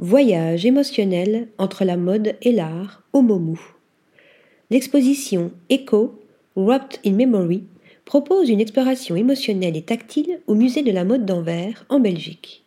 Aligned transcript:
Voyage 0.00 0.64
émotionnel 0.64 1.48
entre 1.58 1.84
la 1.84 1.96
mode 1.96 2.36
et 2.40 2.52
l'art 2.52 3.02
au 3.12 3.20
Momu. 3.20 3.58
L'exposition 4.70 5.50
Echo, 5.70 6.20
Wrapped 6.54 7.00
in 7.04 7.14
Memory, 7.14 7.64
propose 8.04 8.48
une 8.48 8.60
exploration 8.60 9.16
émotionnelle 9.16 9.76
et 9.76 9.82
tactile 9.82 10.38
au 10.46 10.54
musée 10.54 10.84
de 10.84 10.92
la 10.92 11.02
mode 11.02 11.26
d'Anvers, 11.26 11.84
en 11.88 11.98
Belgique. 11.98 12.62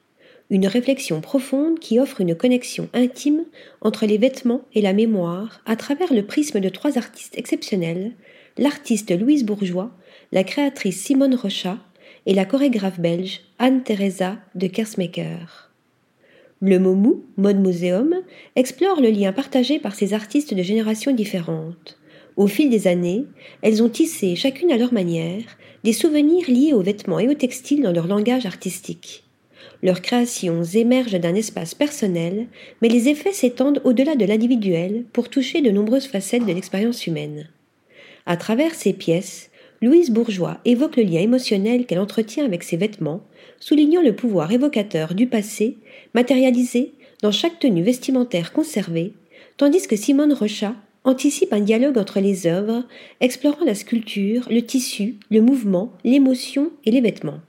Une 0.49 0.67
réflexion 0.67 1.21
profonde 1.21 1.79
qui 1.79 2.01
offre 2.01 2.19
une 2.19 2.35
connexion 2.35 2.89
intime 2.93 3.45
entre 3.79 4.05
les 4.05 4.17
vêtements 4.17 4.65
et 4.73 4.81
la 4.81 4.91
mémoire 4.91 5.61
à 5.65 5.77
travers 5.77 6.13
le 6.13 6.25
prisme 6.25 6.59
de 6.59 6.67
trois 6.67 6.97
artistes 6.97 7.37
exceptionnels, 7.37 8.11
l'artiste 8.57 9.17
Louise 9.17 9.45
Bourgeois, 9.45 9.91
la 10.33 10.43
créatrice 10.43 11.01
Simone 11.01 11.35
Rochat 11.35 11.77
et 12.25 12.33
la 12.33 12.43
chorégraphe 12.43 12.99
belge 12.99 13.39
Anne-Theresa 13.57 14.35
de 14.55 14.67
Kersmaker. 14.67 15.70
Le 16.63 16.77
MOMU, 16.77 17.23
Mode 17.37 17.59
Museum, 17.59 18.15
explore 18.55 19.01
le 19.01 19.09
lien 19.09 19.33
partagé 19.33 19.79
par 19.79 19.95
ces 19.95 20.13
artistes 20.13 20.53
de 20.53 20.61
générations 20.61 21.11
différentes. 21.11 21.97
Au 22.37 22.45
fil 22.45 22.69
des 22.69 22.87
années, 22.87 23.25
elles 23.63 23.81
ont 23.81 23.89
tissé, 23.89 24.35
chacune 24.35 24.71
à 24.71 24.77
leur 24.77 24.93
manière, 24.93 25.41
des 25.83 25.93
souvenirs 25.93 26.47
liés 26.47 26.73
aux 26.73 26.83
vêtements 26.83 27.19
et 27.19 27.27
aux 27.27 27.33
textiles 27.33 27.81
dans 27.81 27.91
leur 27.91 28.05
langage 28.05 28.45
artistique. 28.45 29.23
Leurs 29.81 30.03
créations 30.03 30.63
émergent 30.63 31.19
d'un 31.19 31.33
espace 31.33 31.73
personnel, 31.73 32.45
mais 32.83 32.89
les 32.89 33.09
effets 33.09 33.33
s'étendent 33.33 33.81
au-delà 33.83 34.15
de 34.15 34.25
l'individuel 34.25 35.05
pour 35.13 35.29
toucher 35.29 35.61
de 35.61 35.71
nombreuses 35.71 36.05
facettes 36.05 36.45
de 36.45 36.53
l'expérience 36.53 37.07
humaine. 37.07 37.49
À 38.27 38.37
travers 38.37 38.75
ces 38.75 38.93
pièces, 38.93 39.50
Louise 39.83 40.11
Bourgeois 40.11 40.59
évoque 40.63 40.97
le 40.97 41.03
lien 41.03 41.21
émotionnel 41.21 41.87
qu'elle 41.87 41.97
entretient 41.97 42.45
avec 42.45 42.61
ses 42.61 42.77
vêtements, 42.77 43.23
soulignant 43.59 44.03
le 44.03 44.15
pouvoir 44.15 44.51
évocateur 44.51 45.15
du 45.15 45.25
passé, 45.25 45.77
matérialisé 46.13 46.93
dans 47.23 47.31
chaque 47.31 47.57
tenue 47.57 47.81
vestimentaire 47.81 48.53
conservée, 48.53 49.13
tandis 49.57 49.87
que 49.87 49.95
Simone 49.95 50.33
Rochat 50.33 50.75
anticipe 51.03 51.51
un 51.51 51.61
dialogue 51.61 51.97
entre 51.97 52.19
les 52.19 52.45
œuvres, 52.45 52.83
explorant 53.21 53.65
la 53.65 53.73
sculpture, 53.73 54.47
le 54.51 54.61
tissu, 54.61 55.15
le 55.31 55.41
mouvement, 55.41 55.93
l'émotion 56.03 56.71
et 56.85 56.91
les 56.91 57.01
vêtements. 57.01 57.41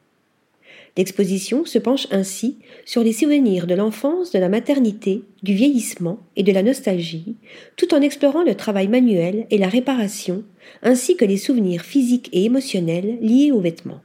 L'exposition 0.96 1.64
se 1.64 1.78
penche 1.78 2.06
ainsi 2.10 2.58
sur 2.84 3.02
les 3.02 3.14
souvenirs 3.14 3.66
de 3.66 3.74
l'enfance, 3.74 4.30
de 4.30 4.38
la 4.38 4.50
maternité, 4.50 5.22
du 5.42 5.54
vieillissement 5.54 6.18
et 6.36 6.42
de 6.42 6.52
la 6.52 6.62
nostalgie, 6.62 7.36
tout 7.76 7.94
en 7.94 8.02
explorant 8.02 8.42
le 8.42 8.54
travail 8.54 8.88
manuel 8.88 9.46
et 9.50 9.56
la 9.56 9.68
réparation, 9.68 10.44
ainsi 10.82 11.16
que 11.16 11.24
les 11.24 11.38
souvenirs 11.38 11.82
physiques 11.82 12.28
et 12.32 12.44
émotionnels 12.44 13.18
liés 13.22 13.52
aux 13.52 13.60
vêtements. 13.60 14.02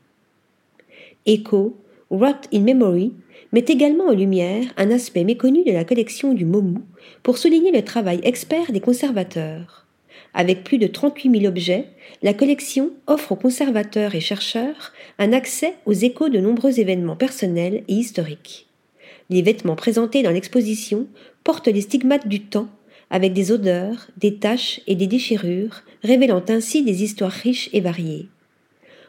Echo, 1.25 1.75
Wrapped 2.09 2.47
in 2.53 2.61
Memory, 2.61 3.11
met 3.51 3.65
également 3.67 4.05
en 4.05 4.13
lumière 4.13 4.65
un 4.77 4.89
aspect 4.91 5.25
méconnu 5.25 5.65
de 5.65 5.71
la 5.71 5.83
collection 5.83 6.33
du 6.33 6.45
Momu 6.45 6.79
pour 7.21 7.37
souligner 7.37 7.71
le 7.71 7.83
travail 7.83 8.21
expert 8.23 8.71
des 8.71 8.79
conservateurs. 8.79 9.86
Avec 10.33 10.63
plus 10.63 10.77
de 10.77 10.87
38 10.87 11.39
000 11.39 11.45
objets, 11.45 11.85
la 12.21 12.33
collection 12.33 12.91
offre 13.07 13.31
aux 13.31 13.37
conservateurs 13.37 14.15
et 14.15 14.21
chercheurs 14.21 14.93
un 15.19 15.33
accès 15.33 15.75
aux 15.85 15.93
échos 15.93 16.29
de 16.29 16.39
nombreux 16.39 16.79
événements 16.79 17.15
personnels 17.15 17.83
et 17.87 17.93
historiques. 17.93 18.67
Les 19.29 19.41
vêtements 19.41 19.75
présentés 19.75 20.23
dans 20.23 20.31
l'exposition 20.31 21.07
portent 21.43 21.67
les 21.67 21.81
stigmates 21.81 22.27
du 22.27 22.41
temps, 22.41 22.69
avec 23.09 23.33
des 23.33 23.51
odeurs, 23.51 24.07
des 24.17 24.35
taches 24.35 24.81
et 24.87 24.95
des 24.95 25.07
déchirures, 25.07 25.81
révélant 26.03 26.43
ainsi 26.49 26.83
des 26.83 27.03
histoires 27.03 27.31
riches 27.31 27.69
et 27.73 27.81
variées. 27.81 28.27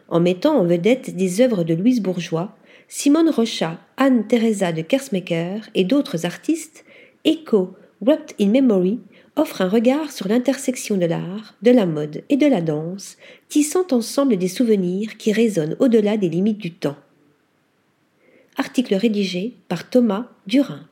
En 0.08 0.20
mettant 0.20 0.58
en 0.58 0.64
vedette 0.64 1.14
des 1.14 1.40
œuvres 1.40 1.64
de 1.64 1.74
Louise 1.74 2.00
Bourgeois, 2.00 2.56
Simone 2.88 3.28
Rochat, 3.28 3.78
Anne-Theresa 3.96 4.72
de 4.72 4.82
Kersmaker 4.82 5.68
et 5.74 5.84
d'autres 5.84 6.24
artistes, 6.24 6.84
Echo, 7.24 7.74
Wrapped 8.00 8.34
in 8.40 8.48
Memory 8.48 9.00
offre 9.36 9.62
un 9.62 9.68
regard 9.68 10.12
sur 10.12 10.28
l'intersection 10.28 10.96
de 10.96 11.06
l'art, 11.06 11.54
de 11.62 11.70
la 11.70 11.86
mode 11.86 12.24
et 12.28 12.36
de 12.36 12.46
la 12.46 12.60
danse, 12.60 13.16
tissant 13.48 13.86
ensemble 13.90 14.36
des 14.36 14.48
souvenirs 14.48 15.16
qui 15.16 15.32
résonnent 15.32 15.76
au-delà 15.78 16.16
des 16.16 16.28
limites 16.28 16.58
du 16.58 16.72
temps. 16.72 16.96
Article 18.56 18.94
rédigé 18.94 19.54
par 19.68 19.88
Thomas 19.88 20.28
Durin. 20.46 20.88